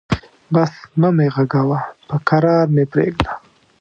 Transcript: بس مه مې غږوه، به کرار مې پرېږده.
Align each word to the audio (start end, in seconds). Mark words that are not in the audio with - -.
بس 0.53 0.71
مه 0.99 1.09
مې 1.15 1.27
غږوه، 1.35 1.79
به 2.07 2.15
کرار 2.27 2.65
مې 2.75 2.83
پرېږده. 2.91 3.31